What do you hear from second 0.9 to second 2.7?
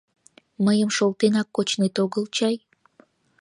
шолтенак кочнет огыл чай?..